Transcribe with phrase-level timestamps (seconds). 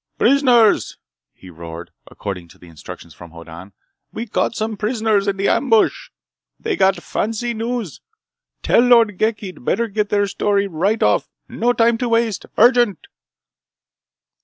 [0.17, 0.97] "Prisoners!"
[1.31, 3.71] he roared, according to instructions from Hoddan.
[4.11, 6.09] "We caught some prisoners in the ambush!
[6.59, 8.01] They got fancy news!
[8.63, 11.29] Tell Lord Ghek he'd better get their story right off!
[11.47, 12.47] No time to waste!
[12.57, 13.05] Urgent!"